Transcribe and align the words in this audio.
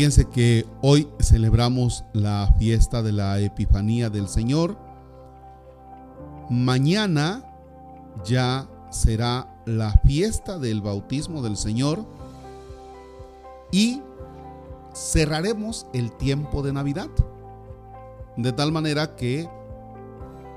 Fíjense 0.00 0.30
que 0.30 0.64
hoy 0.80 1.06
celebramos 1.20 2.04
la 2.14 2.54
fiesta 2.58 3.02
de 3.02 3.12
la 3.12 3.38
Epifanía 3.38 4.08
del 4.08 4.28
Señor. 4.28 4.78
Mañana 6.48 7.44
ya 8.24 8.66
será 8.90 9.62
la 9.66 9.92
fiesta 10.06 10.58
del 10.58 10.80
bautismo 10.80 11.42
del 11.42 11.58
Señor 11.58 12.06
y 13.72 14.00
cerraremos 14.94 15.86
el 15.92 16.10
tiempo 16.12 16.62
de 16.62 16.72
Navidad. 16.72 17.10
De 18.38 18.54
tal 18.54 18.72
manera 18.72 19.16
que 19.16 19.50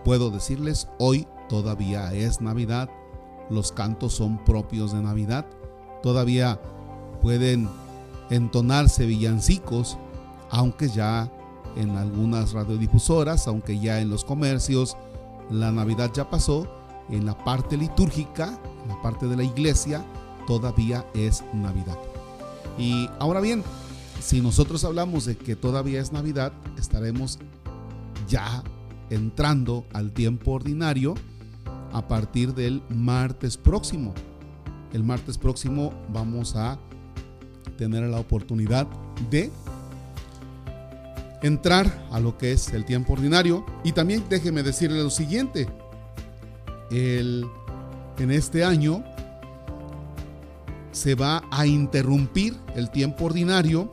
puedo 0.05 0.30
decirles, 0.30 0.88
hoy 1.00 1.28
todavía 1.50 2.14
es 2.14 2.39
Navidad, 2.39 2.89
los 3.50 3.74
cantos 3.74 4.14
son 4.14 4.41
propios 4.46 4.94
de 4.94 5.02
Navidad, 5.02 5.46
todavía 6.02 6.61
pueden 7.21 7.68
entonarse 8.29 9.05
villancicos, 9.05 9.97
aunque 10.50 10.89
ya 10.89 11.32
en 11.75 11.97
algunas 11.97 12.54
radiodifusoras, 12.54 13.47
aunque 13.47 13.79
ya 13.79 13.99
en 13.99 14.09
los 14.09 14.23
comercios, 14.23 14.96
la 15.49 15.71
Navidad 15.71 16.11
ya 16.13 16.29
pasó, 16.29 16.68
en 17.09 17.25
la 17.25 17.37
parte 17.37 17.77
litúrgica, 17.77 18.59
en 18.83 18.89
la 18.89 19.01
parte 19.01 19.27
de 19.27 19.36
la 19.36 19.43
iglesia, 19.43 20.05
todavía 20.47 21.05
es 21.13 21.43
Navidad. 21.54 21.97
Y 22.77 23.09
ahora 23.19 23.39
bien, 23.39 23.63
si 24.19 24.41
nosotros 24.41 24.83
hablamos 24.83 25.25
de 25.25 25.35
que 25.35 25.55
todavía 25.55 26.01
es 26.01 26.11
Navidad, 26.11 26.54
estaremos 26.77 27.39
ya 28.27 28.63
entrando 29.10 29.85
al 29.93 30.11
tiempo 30.11 30.51
ordinario 30.51 31.15
a 31.91 32.08
partir 32.08 32.53
del 32.53 32.81
martes 32.89 33.58
próximo. 33.58 34.13
El 34.94 35.03
martes 35.03 35.38
próximo 35.38 35.93
vamos 36.11 36.55
a 36.55 36.80
tener 37.78 38.03
la 38.03 38.19
oportunidad 38.19 38.88
de 39.30 39.52
entrar 41.42 42.08
a 42.11 42.20
lo 42.20 42.38
que 42.38 42.53
es 42.53 42.70
el 42.73 42.86
tiempo 42.86 43.14
ordinario. 43.14 43.66
Y 43.83 43.92
también 43.92 44.23
déjeme 44.30 44.64
decirle 44.64 45.03
lo 45.03 45.09
siguiente. 45.09 45.67
El, 46.92 47.45
en 48.17 48.31
este 48.31 48.64
año 48.64 49.03
se 50.92 51.16
va 51.16 51.44
a 51.52 51.66
interrumpir 51.66 52.55
el 52.75 52.89
tiempo 52.92 53.25
ordinario 53.25 53.92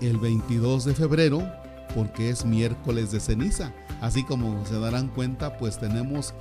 el 0.00 0.18
22 0.18 0.84
de 0.84 0.94
febrero 0.94 1.42
porque 1.94 2.30
es 2.30 2.44
miércoles 2.44 3.12
de 3.12 3.20
ceniza. 3.20 3.72
Así 4.00 4.24
como 4.24 4.64
se 4.66 4.78
darán 4.78 5.08
cuenta, 5.08 5.56
pues 5.56 5.78
tenemos 5.78 6.34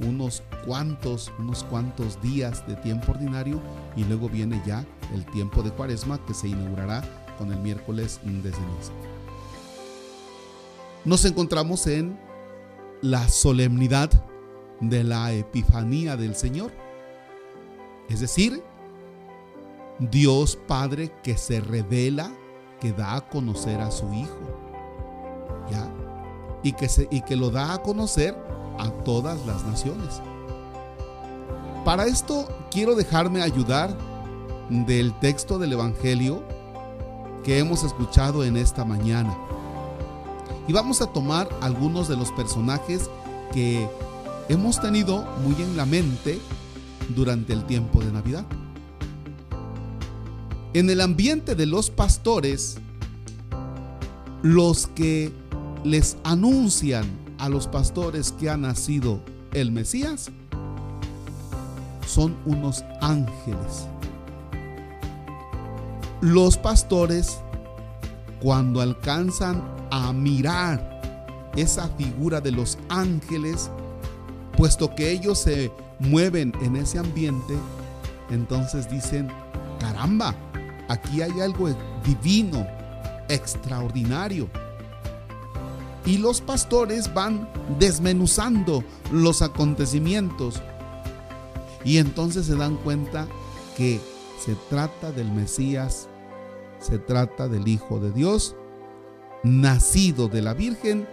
unos 0.00 0.42
cuantos, 0.66 1.32
unos 1.38 1.64
cuantos 1.64 2.20
días 2.20 2.66
de 2.66 2.76
tiempo 2.76 3.12
ordinario 3.12 3.60
y 3.96 4.04
luego 4.04 4.28
viene 4.28 4.62
ya 4.66 4.84
el 5.14 5.24
tiempo 5.26 5.62
de 5.62 5.70
cuaresma 5.70 6.18
que 6.26 6.34
se 6.34 6.48
inaugurará 6.48 7.02
con 7.38 7.52
el 7.52 7.58
miércoles 7.58 8.20
de 8.22 8.52
ceniza. 8.52 8.92
Nos 11.04 11.24
encontramos 11.24 11.86
en 11.86 12.18
la 13.00 13.28
solemnidad 13.28 14.10
de 14.80 15.04
la 15.04 15.32
Epifanía 15.32 16.16
del 16.16 16.34
Señor. 16.34 16.72
Es 18.08 18.20
decir, 18.20 18.62
Dios 19.98 20.58
Padre 20.66 21.12
que 21.22 21.36
se 21.36 21.60
revela, 21.60 22.30
que 22.80 22.92
da 22.92 23.16
a 23.16 23.28
conocer 23.28 23.80
a 23.80 23.90
su 23.90 24.12
Hijo. 24.12 24.40
¿Ya? 25.70 25.88
Y 26.62 26.72
que, 26.72 26.88
se, 26.88 27.08
y 27.10 27.22
que 27.22 27.36
lo 27.36 27.50
da 27.50 27.74
a 27.74 27.82
conocer 27.82 28.36
a 28.78 28.90
todas 29.04 29.44
las 29.46 29.64
naciones. 29.64 30.20
Para 31.84 32.06
esto 32.06 32.48
quiero 32.70 32.94
dejarme 32.94 33.42
ayudar 33.42 33.96
del 34.70 35.12
texto 35.20 35.58
del 35.58 35.72
Evangelio 35.72 36.42
que 37.44 37.58
hemos 37.58 37.84
escuchado 37.84 38.44
en 38.44 38.56
esta 38.56 38.84
mañana. 38.84 39.36
Y 40.66 40.72
vamos 40.72 41.00
a 41.00 41.06
tomar 41.06 41.48
algunos 41.60 42.08
de 42.08 42.16
los 42.16 42.32
personajes 42.32 43.08
que 43.52 43.88
hemos 44.48 44.80
tenido 44.80 45.24
muy 45.44 45.54
en 45.62 45.76
la 45.76 45.86
mente 45.86 46.40
durante 47.14 47.52
el 47.52 47.64
tiempo 47.66 48.00
de 48.00 48.10
Navidad. 48.10 48.44
En 50.72 50.90
el 50.90 51.00
ambiente 51.00 51.54
de 51.54 51.66
los 51.66 51.90
pastores, 51.90 52.78
los 54.42 54.88
que 54.88 55.32
les 55.84 56.16
anuncian 56.24 57.25
a 57.38 57.48
los 57.48 57.66
pastores 57.66 58.32
que 58.32 58.50
ha 58.50 58.56
nacido 58.56 59.20
el 59.52 59.72
Mesías 59.72 60.30
son 62.06 62.36
unos 62.46 62.84
ángeles. 63.00 63.88
Los 66.20 66.56
pastores, 66.56 67.40
cuando 68.40 68.80
alcanzan 68.80 69.62
a 69.90 70.12
mirar 70.12 71.50
esa 71.56 71.88
figura 71.90 72.40
de 72.40 72.52
los 72.52 72.78
ángeles, 72.88 73.70
puesto 74.56 74.94
que 74.94 75.10
ellos 75.10 75.38
se 75.38 75.70
mueven 75.98 76.52
en 76.62 76.76
ese 76.76 76.98
ambiente, 76.98 77.54
entonces 78.30 78.90
dicen, 78.90 79.28
caramba, 79.78 80.34
aquí 80.88 81.22
hay 81.22 81.40
algo 81.40 81.68
divino, 82.04 82.66
extraordinario. 83.28 84.48
Y 86.06 86.18
los 86.18 86.40
pastores 86.40 87.12
van 87.12 87.48
desmenuzando 87.78 88.84
los 89.12 89.42
acontecimientos. 89.42 90.62
Y 91.84 91.98
entonces 91.98 92.46
se 92.46 92.56
dan 92.56 92.76
cuenta 92.76 93.26
que 93.76 94.00
se 94.38 94.54
trata 94.70 95.10
del 95.12 95.30
Mesías, 95.32 96.08
se 96.78 96.98
trata 96.98 97.48
del 97.48 97.66
Hijo 97.68 97.98
de 97.98 98.12
Dios, 98.12 98.54
nacido 99.42 100.28
de 100.28 100.42
la 100.42 100.54
Virgen 100.54 101.08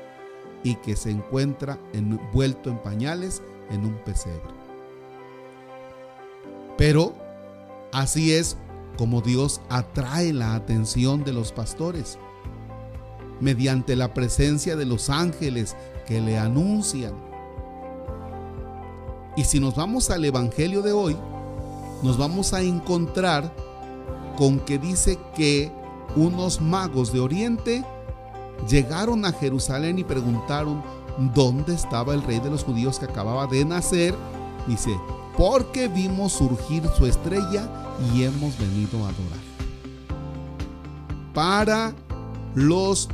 y 0.64 0.76
que 0.76 0.96
se 0.96 1.12
encuentra 1.12 1.80
envuelto 1.94 2.70
en 2.70 2.78
pañales 2.78 3.42
en 3.70 3.86
un 3.86 3.96
pesebre. 4.04 4.54
Pero 6.78 7.14
así 7.92 8.34
es 8.34 8.58
como 8.98 9.22
Dios 9.22 9.62
atrae 9.70 10.34
la 10.34 10.56
atención 10.56 11.24
de 11.24 11.34
los 11.34 11.52
pastores, 11.52 12.18
mediante 13.40 13.96
la 13.96 14.14
presencia 14.14 14.76
de 14.76 14.86
los 14.86 15.10
ángeles 15.10 15.76
que 16.06 16.22
le 16.22 16.38
anuncian. 16.38 17.14
Y 19.36 19.44
si 19.46 19.60
nos 19.60 19.76
vamos 19.76 20.10
al 20.10 20.24
Evangelio 20.26 20.82
de 20.82 20.92
hoy, 20.92 21.18
nos 22.04 22.18
vamos 22.18 22.54
a 22.54 22.62
encontrar 22.62 23.52
con 24.38 24.60
que 24.60 24.78
dice 24.78 25.18
que 25.36 25.72
unos 26.16 26.62
magos 26.62 27.12
de 27.12 27.20
Oriente 27.20 27.84
llegaron 28.70 29.26
a 29.26 29.32
Jerusalén 29.32 30.00
y 30.00 30.04
preguntaron 30.04 30.84
dónde 31.34 31.74
estaba 31.74 32.14
el 32.14 32.24
rey 32.24 32.40
de 32.40 32.50
los 32.50 32.64
judíos 32.64 33.00
que 33.00 33.06
acababa 33.06 33.48
de 33.48 33.66
nacer. 33.66 34.16
Dice, 34.68 34.96
porque 35.38 35.88
vimos 35.88 36.34
surgir 36.34 36.84
su 36.98 37.06
estrella 37.06 37.68
y 38.14 38.24
hemos 38.24 38.58
venido 38.58 39.00
a 39.00 39.10
adorar. 39.10 39.44
Para 41.34 41.94
los 42.54 43.10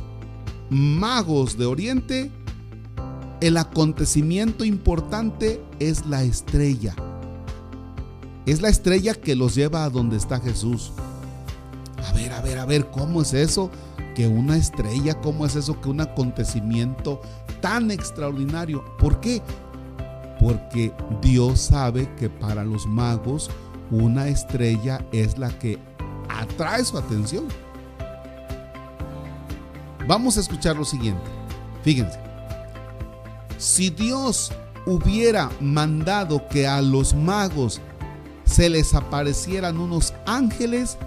magos 0.70 1.58
de 1.58 1.66
Oriente, 1.66 2.30
el 3.40 3.56
acontecimiento 3.56 4.64
importante 4.64 5.60
es 5.78 6.06
la 6.06 6.22
estrella. 6.22 6.94
Es 8.46 8.62
la 8.62 8.68
estrella 8.68 9.14
que 9.14 9.36
los 9.36 9.54
lleva 9.54 9.84
a 9.84 9.90
donde 9.90 10.16
está 10.16 10.40
Jesús. 10.40 10.92
A 12.06 12.12
ver, 12.12 12.32
a 12.32 12.40
ver, 12.40 12.58
a 12.58 12.64
ver, 12.64 12.90
¿cómo 12.90 13.22
es 13.22 13.34
eso? 13.34 13.70
Que 14.14 14.26
una 14.26 14.56
estrella, 14.56 15.20
¿cómo 15.20 15.44
es 15.44 15.56
eso? 15.56 15.80
Que 15.80 15.88
un 15.88 16.00
acontecimiento 16.00 17.20
tan 17.60 17.90
extraordinario. 17.90 18.84
¿Por 18.98 19.20
qué? 19.20 19.42
Porque 20.38 20.92
Dios 21.20 21.60
sabe 21.60 22.08
que 22.16 22.30
para 22.30 22.64
los 22.64 22.86
magos 22.86 23.50
una 23.90 24.28
estrella 24.28 25.04
es 25.12 25.36
la 25.36 25.50
que 25.58 25.78
atrae 26.28 26.84
su 26.84 26.96
atención. 26.96 27.44
Vamos 30.10 30.36
a 30.36 30.40
escuchar 30.40 30.74
lo 30.74 30.84
siguiente. 30.84 31.22
Fíjense. 31.84 32.18
Si 33.58 33.90
Dios 33.90 34.50
hubiera 34.84 35.48
mandado 35.60 36.48
que 36.48 36.66
a 36.66 36.82
los 36.82 37.14
magos 37.14 37.80
se 38.44 38.68
les 38.68 38.92
aparecieran 38.92 39.78
unos 39.78 40.12
ángeles, 40.26 40.98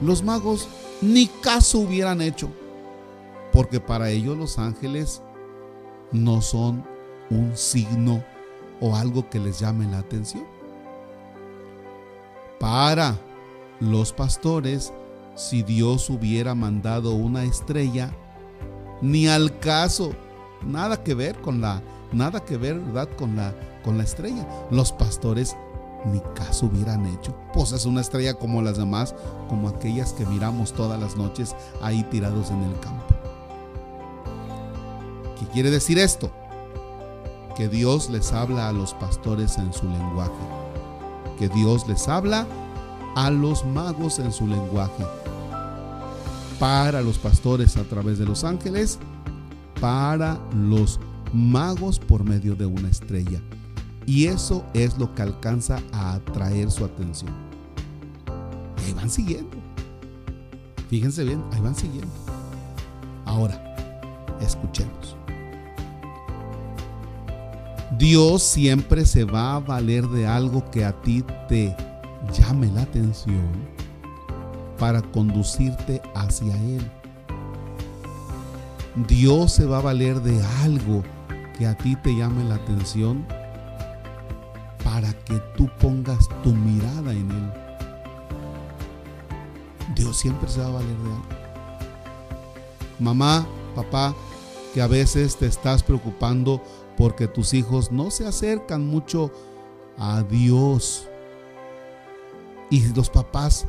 los 0.00 0.22
magos 0.22 0.66
ni 1.02 1.26
caso 1.26 1.80
hubieran 1.80 2.22
hecho, 2.22 2.50
porque 3.52 3.80
para 3.80 4.08
ellos 4.08 4.34
los 4.38 4.58
ángeles 4.58 5.20
no 6.10 6.40
son 6.40 6.82
un 7.28 7.54
signo 7.54 8.24
o 8.80 8.96
algo 8.96 9.28
que 9.28 9.40
les 9.40 9.60
llame 9.60 9.86
la 9.90 9.98
atención. 9.98 10.46
Para 12.58 13.14
los 13.78 14.14
pastores, 14.14 14.90
si 15.38 15.62
Dios 15.62 16.10
hubiera 16.10 16.56
mandado 16.56 17.12
una 17.12 17.44
estrella, 17.44 18.10
ni 19.00 19.28
al 19.28 19.60
caso, 19.60 20.10
nada 20.66 21.04
que 21.04 21.14
ver 21.14 21.40
con 21.40 21.60
la, 21.60 21.80
nada 22.12 22.44
que 22.44 22.56
ver, 22.56 22.80
¿verdad? 22.80 23.08
Con 23.16 23.36
la, 23.36 23.54
con 23.84 23.96
la 23.96 24.02
estrella. 24.02 24.46
Los 24.72 24.90
pastores 24.90 25.56
ni 26.06 26.20
caso 26.34 26.66
hubieran 26.66 27.06
hecho. 27.06 27.36
Pues 27.54 27.70
es 27.70 27.86
una 27.86 28.00
estrella 28.00 28.34
como 28.34 28.62
las 28.62 28.78
demás, 28.78 29.14
como 29.48 29.68
aquellas 29.68 30.12
que 30.12 30.26
miramos 30.26 30.72
todas 30.72 31.00
las 31.00 31.16
noches 31.16 31.54
ahí 31.82 32.02
tirados 32.10 32.50
en 32.50 32.64
el 32.64 32.80
campo. 32.80 33.14
¿Qué 35.38 35.46
quiere 35.52 35.70
decir 35.70 36.00
esto? 36.00 36.32
Que 37.56 37.68
Dios 37.68 38.10
les 38.10 38.32
habla 38.32 38.68
a 38.68 38.72
los 38.72 38.92
pastores 38.94 39.56
en 39.56 39.72
su 39.72 39.88
lenguaje. 39.88 40.32
Que 41.38 41.48
Dios 41.48 41.86
les 41.86 42.08
habla 42.08 42.44
a 43.14 43.30
los 43.30 43.64
magos 43.64 44.18
en 44.18 44.32
su 44.32 44.48
lenguaje. 44.48 45.04
Para 46.58 47.02
los 47.02 47.18
pastores 47.18 47.76
a 47.76 47.84
través 47.84 48.18
de 48.18 48.26
los 48.26 48.44
ángeles, 48.44 48.98
para 49.80 50.38
los 50.54 50.98
magos 51.32 51.98
por 51.98 52.24
medio 52.24 52.54
de 52.54 52.66
una 52.66 52.88
estrella. 52.88 53.40
Y 54.06 54.26
eso 54.26 54.64
es 54.74 54.98
lo 54.98 55.14
que 55.14 55.22
alcanza 55.22 55.80
a 55.92 56.14
atraer 56.14 56.70
su 56.70 56.84
atención. 56.84 57.32
Y 58.78 58.86
ahí 58.86 58.94
van 58.94 59.10
siguiendo. 59.10 59.56
Fíjense 60.88 61.24
bien, 61.24 61.42
ahí 61.52 61.60
van 61.60 61.76
siguiendo. 61.76 62.12
Ahora, 63.26 63.62
escuchemos. 64.40 65.16
Dios 67.98 68.42
siempre 68.42 69.04
se 69.04 69.24
va 69.24 69.56
a 69.56 69.60
valer 69.60 70.06
de 70.08 70.26
algo 70.26 70.70
que 70.70 70.84
a 70.84 70.92
ti 71.02 71.24
te 71.48 71.76
llame 72.32 72.68
la 72.68 72.82
atención 72.82 73.77
para 74.78 75.02
conducirte 75.02 76.00
hacia 76.14 76.54
Él. 76.56 76.90
Dios 79.06 79.52
se 79.52 79.64
va 79.64 79.78
a 79.78 79.82
valer 79.82 80.20
de 80.22 80.42
algo 80.62 81.02
que 81.56 81.66
a 81.66 81.76
ti 81.76 81.96
te 81.96 82.14
llame 82.14 82.44
la 82.44 82.56
atención 82.56 83.26
para 84.82 85.12
que 85.24 85.40
tú 85.56 85.68
pongas 85.78 86.28
tu 86.42 86.52
mirada 86.52 87.12
en 87.12 87.30
Él. 87.30 87.52
Dios 89.94 90.16
siempre 90.16 90.48
se 90.48 90.60
va 90.60 90.66
a 90.66 90.70
valer 90.70 90.96
de 90.96 91.10
algo. 91.10 91.26
Mamá, 92.98 93.46
papá, 93.74 94.14
que 94.74 94.82
a 94.82 94.86
veces 94.86 95.36
te 95.36 95.46
estás 95.46 95.82
preocupando 95.82 96.62
porque 96.96 97.28
tus 97.28 97.54
hijos 97.54 97.92
no 97.92 98.10
se 98.10 98.26
acercan 98.26 98.86
mucho 98.86 99.30
a 99.98 100.22
Dios. 100.22 101.08
Y 102.70 102.86
los 102.92 103.08
papás 103.08 103.66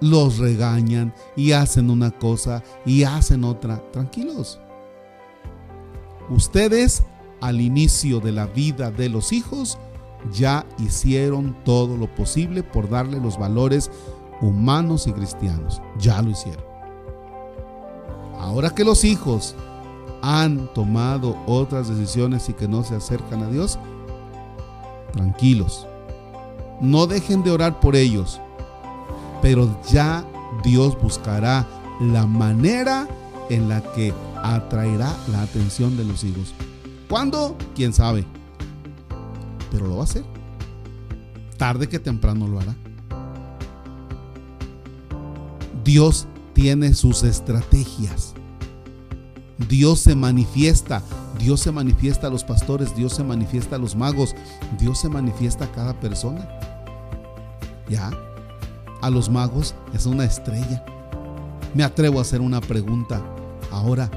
los 0.00 0.38
regañan 0.38 1.14
y 1.36 1.52
hacen 1.52 1.90
una 1.90 2.10
cosa 2.10 2.62
y 2.84 3.04
hacen 3.04 3.44
otra. 3.44 3.82
Tranquilos. 3.92 4.58
Ustedes 6.28 7.04
al 7.40 7.60
inicio 7.60 8.20
de 8.20 8.32
la 8.32 8.46
vida 8.46 8.90
de 8.90 9.08
los 9.08 9.32
hijos 9.32 9.78
ya 10.32 10.66
hicieron 10.78 11.56
todo 11.64 11.96
lo 11.96 12.14
posible 12.14 12.62
por 12.62 12.88
darle 12.88 13.20
los 13.20 13.38
valores 13.38 13.90
humanos 14.40 15.06
y 15.06 15.12
cristianos. 15.12 15.80
Ya 15.98 16.20
lo 16.22 16.30
hicieron. 16.30 16.64
Ahora 18.38 18.70
que 18.70 18.84
los 18.84 19.04
hijos 19.04 19.54
han 20.22 20.72
tomado 20.74 21.36
otras 21.46 21.88
decisiones 21.88 22.48
y 22.48 22.52
que 22.52 22.68
no 22.68 22.84
se 22.84 22.94
acercan 22.94 23.42
a 23.42 23.50
Dios, 23.50 23.78
tranquilos. 25.12 25.86
No 26.80 27.06
dejen 27.06 27.42
de 27.42 27.50
orar 27.50 27.80
por 27.80 27.96
ellos, 27.96 28.40
pero 29.42 29.80
ya 29.90 30.24
Dios 30.64 31.00
buscará 31.00 31.66
la 32.00 32.26
manera 32.26 33.08
en 33.48 33.68
la 33.68 33.82
que 33.92 34.14
atraerá 34.42 35.14
la 35.30 35.42
atención 35.42 35.96
de 35.96 36.04
los 36.04 36.24
hijos. 36.24 36.54
¿Cuándo? 37.08 37.56
¿Quién 37.74 37.92
sabe? 37.92 38.24
Pero 39.70 39.86
lo 39.86 39.96
va 39.96 40.02
a 40.02 40.04
hacer. 40.04 40.24
Tarde 41.56 41.88
que 41.88 41.98
temprano 41.98 42.46
lo 42.46 42.60
hará. 42.60 42.74
Dios 45.84 46.26
tiene 46.54 46.94
sus 46.94 47.22
estrategias. 47.22 48.34
Dios 49.68 50.00
se 50.00 50.14
manifiesta, 50.14 51.02
Dios 51.38 51.60
se 51.60 51.70
manifiesta 51.70 52.28
a 52.28 52.30
los 52.30 52.44
pastores, 52.44 52.96
Dios 52.96 53.12
se 53.14 53.24
manifiesta 53.24 53.76
a 53.76 53.78
los 53.78 53.94
magos, 53.94 54.34
Dios 54.78 54.98
se 54.98 55.08
manifiesta 55.08 55.66
a 55.66 55.72
cada 55.72 55.98
persona. 56.00 56.48
¿Ya? 57.88 58.10
A 59.00 59.10
los 59.10 59.30
magos 59.30 59.74
es 59.94 60.06
una 60.06 60.24
estrella. 60.24 60.84
Me 61.74 61.84
atrevo 61.84 62.18
a 62.18 62.22
hacer 62.22 62.40
una 62.40 62.60
pregunta. 62.60 63.22
Ahora, 63.70 64.10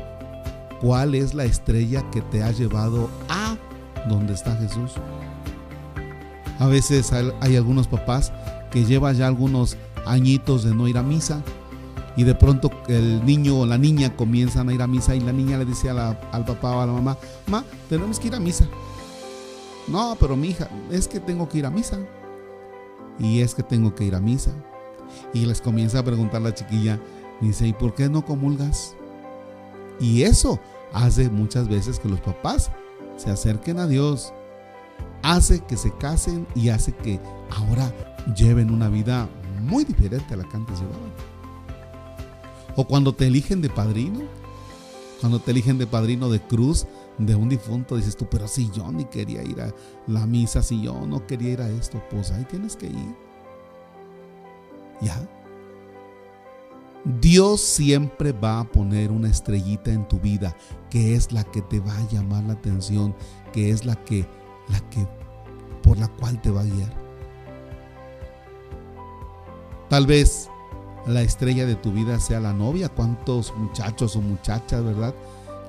¿cuál 0.82 1.16
es 1.16 1.34
la 1.34 1.46
estrella 1.46 2.04
que 2.12 2.22
te 2.22 2.44
ha 2.44 2.52
llevado 2.52 3.10
a 3.30 3.56
donde 4.10 4.34
está 4.34 4.56
Jesús? 4.58 4.92
A 6.60 6.68
veces 6.68 7.12
hay 7.14 7.56
algunos 7.56 7.88
papás 7.88 8.32
que 8.72 8.86
llevan 8.86 9.16
ya 9.16 9.28
algunos 9.28 9.78
añitos 10.06 10.64
de 10.64 10.74
no 10.74 10.88
ir 10.88 10.98
a 10.98 11.04
misa 11.04 11.42
y 12.16 12.24
de 12.24 12.36
pronto 12.36 12.70
el 12.88 13.26
niño 13.26 13.60
o 13.60 13.66
la 13.66 13.78
niña 13.78 14.16
comienzan 14.16 14.70
a 14.70 14.74
ir 14.74 14.82
a 14.82 14.88
misa 14.88 15.16
y 15.16 15.20
la 15.20 15.32
niña 15.32 15.58
le 15.58 15.66
dice 15.66 15.90
al 15.90 16.46
papá 16.46 16.76
o 16.76 16.82
a 16.82 16.86
la 16.86 16.94
mamá, 16.94 17.18
ma, 17.48 17.64
tenemos 17.90 18.20
que 18.20 18.28
ir 18.28 18.36
a 18.36 18.40
misa. 18.40 18.68
No, 19.88 20.16
pero 20.20 20.36
mi 20.36 20.50
hija, 20.50 20.70
es 20.92 21.08
que 21.08 21.20
tengo 21.20 21.50
que 21.50 21.58
ir 21.58 21.66
a 21.66 21.72
misa. 21.72 22.00
Y 23.20 23.42
es 23.42 23.54
que 23.54 23.64
tengo 23.64 23.94
que 23.94 24.06
ir 24.06 24.16
a 24.16 24.20
misa. 24.20 24.52
Y 25.34 25.46
les 25.46 25.62
comienza 25.62 26.00
a 26.00 26.04
preguntar 26.04 26.42
la 26.42 26.54
chiquilla, 26.54 27.00
dice, 27.42 27.68
¿y 27.68 27.74
por 27.74 27.94
qué 27.94 28.10
no 28.10 28.26
comulgas? 28.26 28.96
Y 30.00 30.24
eso 30.24 30.60
hace 30.94 31.30
muchas 31.30 31.68
veces 31.68 32.00
que 32.00 32.10
los 32.10 32.22
papás 32.22 32.72
se 33.18 33.30
acerquen 33.30 33.80
a 33.80 33.88
Dios. 33.88 34.34
Hace 35.22 35.62
que 35.62 35.78
se 35.78 35.92
casen 35.98 36.48
y 36.56 36.70
hace 36.70 36.94
que 36.94 37.20
ahora 37.50 37.94
lleven 38.36 38.72
una 38.72 38.90
vida 38.90 39.30
muy 39.62 39.86
diferente 39.86 40.34
a 40.34 40.38
la 40.38 40.44
que 40.44 40.58
antes 40.58 40.80
llevaban. 40.80 41.14
O 42.76 42.86
cuando 42.86 43.14
te 43.14 43.28
eligen 43.28 43.62
de 43.62 43.70
padrino, 43.70 44.22
cuando 45.20 45.40
te 45.40 45.52
eligen 45.52 45.78
de 45.78 45.88
padrino 45.88 46.30
de 46.30 46.42
cruz 46.42 46.86
de 47.18 47.36
un 47.36 47.48
difunto, 47.48 47.96
dices 47.96 48.18
tú, 48.18 48.28
pero 48.30 48.48
si 48.48 48.70
yo 48.72 48.92
ni 48.92 49.06
quería 49.06 49.44
ir 49.44 49.62
a 49.62 49.74
la 50.08 50.26
misa, 50.26 50.62
si 50.62 50.82
yo 50.82 51.06
no 51.06 51.26
quería 51.26 51.52
ir 51.52 51.62
a 51.62 51.70
esto, 51.70 52.02
pues 52.10 52.32
ahí 52.32 52.44
tienes 52.46 52.76
que 52.76 52.88
ir. 52.88 53.16
¿Ya? 55.02 55.28
Dios 57.20 57.60
siempre 57.62 58.32
va 58.32 58.62
a 58.62 58.64
poner 58.64 59.12
una 59.12 59.28
estrellita 59.28 59.92
en 59.92 60.08
tu 60.08 60.20
vida 60.20 60.56
que 60.90 61.16
es 61.16 61.34
la 61.34 61.44
que 61.44 61.62
te 61.62 61.80
va 61.80 61.98
a 61.98 62.08
llamar 62.10 62.44
la 62.46 62.54
atención, 62.54 63.14
que 63.52 63.72
es 63.72 63.86
la 63.86 63.96
que, 63.96 64.26
la 64.70 64.80
que, 64.90 65.06
por 65.82 65.98
la 65.98 66.08
cual 66.08 66.42
te 66.42 66.50
va 66.50 66.62
a 66.62 66.66
guiar. 66.66 66.94
Tal 69.90 70.08
vez 70.08 70.50
la 71.06 71.22
estrella 71.22 71.66
de 71.66 71.76
tu 71.76 71.92
vida 71.92 72.20
sea 72.20 72.40
la 72.40 72.54
novia. 72.54 72.90
¿Cuántos 72.90 73.54
muchachos 73.56 74.16
o 74.16 74.22
muchachas, 74.22 74.84
verdad? 74.84 75.14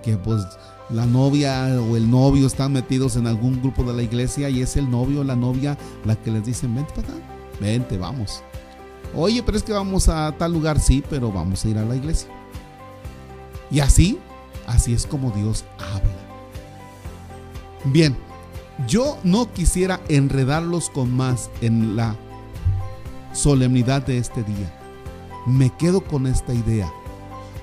Que 0.02 0.16
pues 0.16 0.42
la 0.90 1.06
novia 1.06 1.66
o 1.80 1.96
el 1.96 2.10
novio 2.10 2.46
están 2.46 2.72
metidos 2.72 3.16
en 3.16 3.26
algún 3.26 3.60
grupo 3.60 3.82
de 3.82 3.94
la 3.94 4.02
iglesia 4.02 4.48
y 4.48 4.62
es 4.62 4.76
el 4.76 4.90
novio 4.90 5.20
o 5.20 5.24
la 5.24 5.36
novia 5.36 5.76
la 6.04 6.14
que 6.16 6.30
les 6.30 6.44
dicen, 6.44 6.74
vente 6.74 6.92
para 6.94 7.08
acá, 7.08 7.16
vente, 7.60 7.98
vamos. 7.98 8.42
Oye, 9.16 9.42
pero 9.42 9.56
es 9.56 9.62
que 9.62 9.72
vamos 9.72 10.08
a 10.08 10.32
tal 10.36 10.52
lugar, 10.52 10.80
sí, 10.80 11.02
pero 11.08 11.30
vamos 11.30 11.64
a 11.64 11.68
ir 11.68 11.78
a 11.78 11.84
la 11.84 11.96
iglesia. 11.96 12.28
Y 13.70 13.80
así, 13.80 14.18
así 14.66 14.92
es 14.92 15.06
como 15.06 15.30
Dios 15.30 15.64
habla. 15.78 16.10
Bien, 17.84 18.16
yo 18.88 19.18
no 19.22 19.52
quisiera 19.52 20.00
enredarlos 20.08 20.90
con 20.90 21.14
más 21.14 21.50
en 21.60 21.96
la 21.96 22.16
solemnidad 23.32 24.04
de 24.06 24.18
este 24.18 24.42
día 24.42 24.80
me 25.46 25.70
quedo 25.70 26.02
con 26.02 26.26
esta 26.26 26.54
idea 26.54 26.90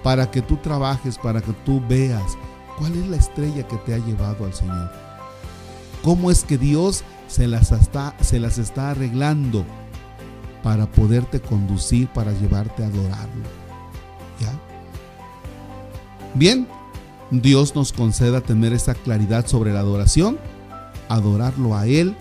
para 0.03 0.29
que 0.29 0.41
tú 0.41 0.57
trabajes, 0.57 1.17
para 1.17 1.41
que 1.41 1.53
tú 1.65 1.81
veas 1.87 2.37
cuál 2.77 2.95
es 2.95 3.07
la 3.07 3.17
estrella 3.17 3.67
que 3.67 3.77
te 3.77 3.93
ha 3.93 3.97
llevado 3.97 4.45
al 4.45 4.53
Señor. 4.53 4.91
Cómo 6.03 6.31
es 6.31 6.43
que 6.43 6.57
Dios 6.57 7.03
se 7.27 7.47
las 7.47 7.71
está, 7.71 8.15
se 8.21 8.39
las 8.39 8.57
está 8.57 8.91
arreglando 8.91 9.65
para 10.63 10.85
poderte 10.85 11.39
conducir, 11.39 12.07
para 12.09 12.31
llevarte 12.33 12.83
a 12.83 12.87
adorarlo. 12.87 13.43
¿Ya? 14.39 14.51
Bien, 16.33 16.67
Dios 17.31 17.75
nos 17.75 17.93
conceda 17.93 18.41
tener 18.41 18.73
esa 18.73 18.93
claridad 18.93 19.47
sobre 19.47 19.73
la 19.73 19.79
adoración, 19.79 20.37
adorarlo 21.09 21.75
a 21.75 21.87
Él, 21.87 22.15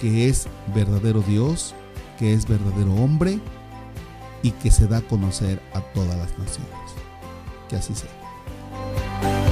que 0.00 0.28
es 0.28 0.48
verdadero 0.74 1.22
Dios, 1.22 1.74
que 2.18 2.34
es 2.34 2.46
verdadero 2.48 2.94
hombre 2.94 3.38
y 4.42 4.50
que 4.50 4.70
se 4.70 4.86
da 4.86 4.98
a 4.98 5.02
conocer 5.02 5.60
a 5.74 5.80
todas 5.80 6.16
las 6.16 6.38
naciones. 6.38 6.70
Que 7.68 7.76
así 7.76 7.94
sea. 7.94 9.51